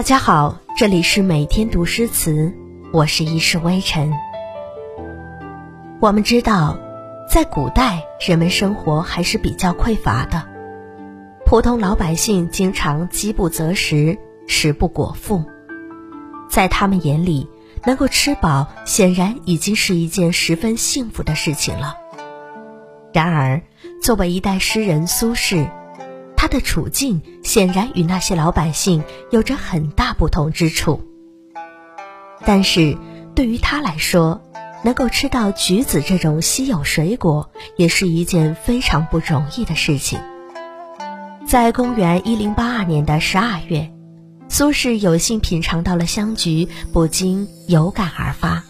[0.00, 2.54] 大家好，这里是每天读诗词，
[2.90, 4.10] 我是一世微尘。
[6.00, 6.78] 我们知道，
[7.30, 10.42] 在古代，人们生活还是比较匮乏的，
[11.44, 15.44] 普通老百姓经常饥不择食，食不果腹。
[16.48, 17.46] 在他们眼里，
[17.84, 21.94] 能够吃饱，显然已经是一件十分幸福的事情了。
[23.12, 23.60] 然而，
[24.02, 25.68] 作为一代诗人苏轼，
[26.40, 31.04] 他的处境显然与那些老百姓有着很大不同之处。
[32.46, 32.96] 但是，
[33.34, 34.40] 对于他来说，
[34.82, 40.18] 能够吃到橘子这种稀有水果，也是一件非常不容易的事情。
[41.46, 43.92] 在公元一零八二年的十二月，
[44.48, 48.64] 苏轼有幸品尝到了香橘，不禁有感而发，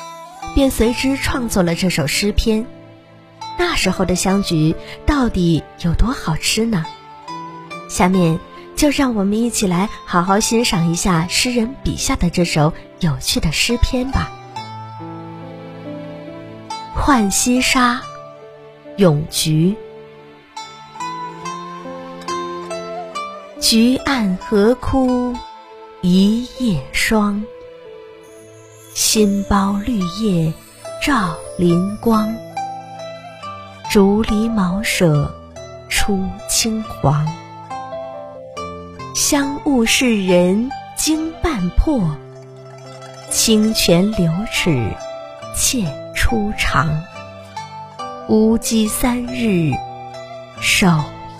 [0.56, 2.66] 便随之创作了这首诗篇。
[3.56, 4.74] 那时候的香橘
[5.06, 6.84] 到底有多好吃呢？
[7.90, 8.38] 下面
[8.76, 14.30] 就让我们一起来好好欣赏一下诗人笔下的这首有趣的诗篇吧。
[17.02, 17.96] 《浣溪沙·
[18.96, 19.74] 咏菊》：
[23.60, 25.34] 菊暗何枯
[26.00, 27.44] 一夜霜，
[28.94, 30.52] 新苞绿叶
[31.04, 32.32] 照林光。
[33.90, 35.34] 竹篱茅舍
[35.88, 37.26] 出青黄，
[39.30, 42.02] 香雾世人惊半破，
[43.30, 44.92] 清泉流齿
[45.56, 45.84] 怯
[46.16, 47.04] 初尝。
[48.28, 49.70] 无鸡三日
[50.60, 50.88] 手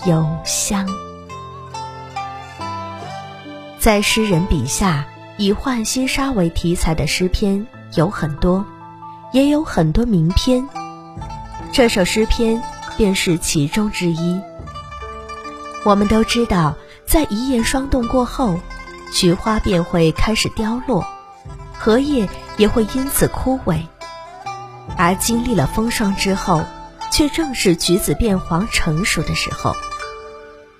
[0.07, 0.87] 犹香。
[3.81, 5.05] 在诗人笔下，
[5.37, 8.65] 以浣溪沙为题材的诗篇有很多，
[9.33, 10.65] 也有很多名篇。
[11.73, 12.63] 这首诗篇
[12.97, 14.41] 便是其中之一。
[15.85, 16.77] 我们都知道，
[17.11, 18.61] 在一夜霜冻过后，
[19.13, 21.05] 菊花便会开始凋落，
[21.77, 23.81] 荷叶也会因此枯萎。
[24.97, 26.63] 而经历了风霜之后，
[27.11, 29.75] 却正是橘子变黄成熟的时候。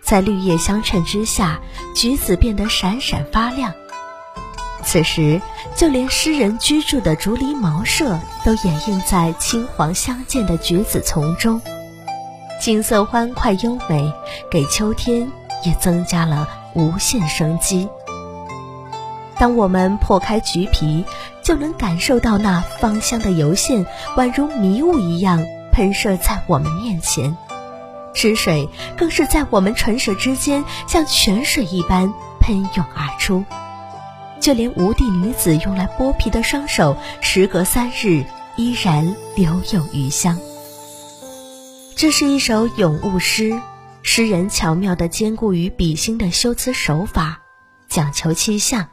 [0.01, 1.59] 在绿叶相衬之下，
[1.97, 3.75] 橘子变得闪闪发亮。
[4.85, 5.41] 此时，
[5.75, 11.61] 就连诗人居住的竹篱茅舍都掩映在青黄相间的橘子丛中，
[12.61, 14.13] 景色欢快优美，
[14.49, 15.29] 给秋天
[15.65, 17.89] 也增加了无限生机。
[19.39, 21.05] 当我们破开橘皮，
[21.43, 27.37] 就能感受到那芳香的油线宛如迷雾一样喷射在我们面前，
[28.13, 33.45] 汁水更是在我们唇舌之间像泉水一般喷涌而出。
[34.41, 38.25] 就连吴地女子用来剥皮的双手，时隔三日
[38.57, 40.39] 依然留有余香。
[41.95, 43.61] 这是一首咏物诗，
[44.03, 47.41] 诗人巧妙地兼顾于笔心的修辞手法，
[47.89, 48.89] 讲求气象，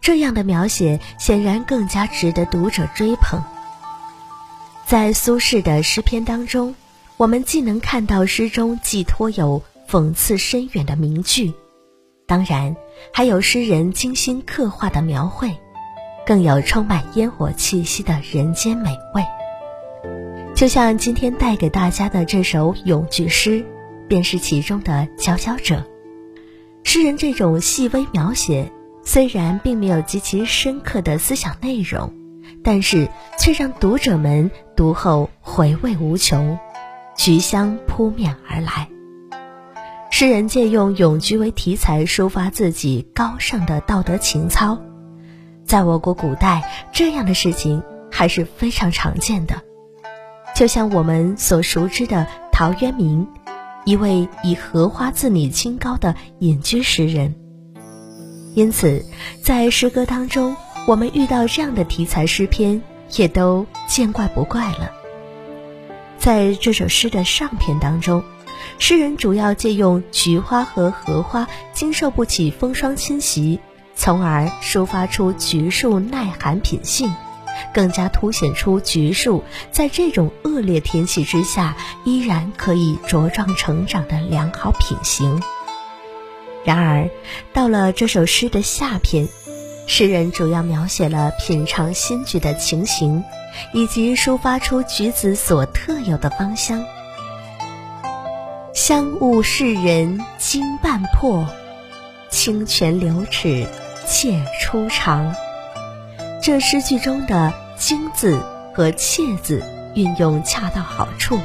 [0.00, 3.42] 这样的描写显然更加值得读者追捧。
[4.86, 6.74] 在苏轼的诗篇当中，
[7.18, 11.52] 我们既能看到诗中寄托有讽刺深远的名句。
[12.26, 12.74] 当然，
[13.12, 15.54] 还有诗人精心刻画的描绘，
[16.26, 19.22] 更有充满烟火气息的人间美味。
[20.54, 23.64] 就像今天带给大家的这首咏菊诗，
[24.08, 25.84] 便是其中的佼佼者。
[26.84, 28.72] 诗人这种细微描写，
[29.04, 32.12] 虽然并没有极其深刻的思想内容，
[32.64, 33.08] 但是
[33.38, 36.58] 却让读者们读后回味无穷，
[37.16, 38.88] 菊香扑面而来。
[40.10, 44.80] 诗人借用咏菊为题材，抒发自己高尚的道德情操。
[45.64, 49.62] 在我国古代，这样的事情还是非常常见的。
[50.56, 53.28] 就像我们所熟知的陶渊明，
[53.88, 57.34] 一位以荷花自拟清高的隐居诗人。
[58.54, 59.02] 因此，
[59.42, 60.54] 在诗歌当中，
[60.86, 62.82] 我们遇到这样的题材诗篇，
[63.16, 64.90] 也都见怪不怪了。
[66.18, 68.22] 在这首诗的上篇当中。
[68.78, 73.58] 诗人主要借用菊花和荷花经受不起风霜侵袭，
[73.94, 77.10] 从而抒发出菊树耐寒品性，
[77.72, 85.42] 更加凸显出橘树在这种恶劣天气之下依然可以茁壮成长的良好品行。
[86.64, 87.08] 然而，
[87.52, 89.28] 到了这首诗的下篇，
[89.86, 93.24] 诗人主要描写了品尝新菊的情形，
[93.72, 96.84] 以及抒发出橘子所特有的芳香。
[98.74, 101.46] 香雾世人惊半破，
[102.28, 103.66] 清泉流齿
[104.06, 105.34] 怯初尝。
[106.40, 108.40] 这诗句中的“惊”字
[108.74, 109.62] 和“怯”字
[109.94, 111.38] 运用恰到好处，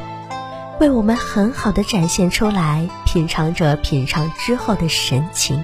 [0.80, 5.64] 为我们很好的展现出来品尝者品尝之后的神情。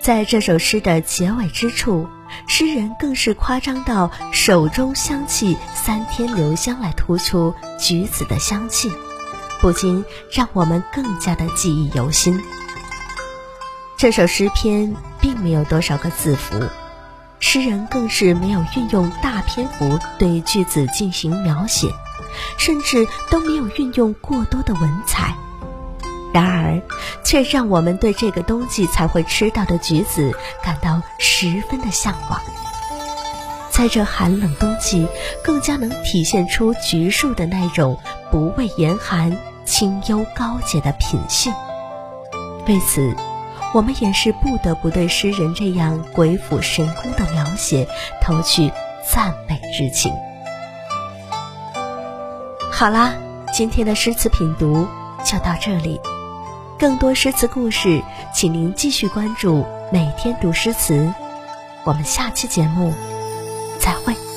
[0.00, 2.08] 在这首诗的结尾之处，
[2.48, 8.90] 诗人更是夸张到手中香气三天留香来突出橘子的香气，
[9.60, 12.42] 不禁让我们更加的记忆犹新。
[13.96, 16.58] 这首诗篇并没有多少个字符，
[17.40, 21.88] 诗人更是没有运用大篇幅对句子进行描写，
[22.58, 25.34] 甚至都没有运用过多的文采。
[26.32, 26.80] 然而，
[27.24, 30.32] 却让我们对这个冬季才会吃到的橘子
[30.62, 32.40] 感到十分的向往。
[33.70, 35.08] 在这寒冷冬季，
[35.42, 37.98] 更加能体现出橘树的那种
[38.30, 41.52] 不畏严寒、清幽高洁的品性。
[42.68, 43.16] 为此，
[43.72, 47.86] 我们也是不得不对诗人这样鬼斧神工的描写
[48.20, 48.72] 投去
[49.08, 50.12] 赞美之情。
[52.72, 53.14] 好啦，
[53.52, 54.88] 今天的诗词品读
[55.24, 56.00] 就到这里。
[56.78, 58.02] 更多诗词故事，
[58.34, 59.58] 请您继续关注
[59.92, 60.94] 《每天读诗词》。
[61.84, 62.92] 我们下期节目
[63.78, 64.29] 再会。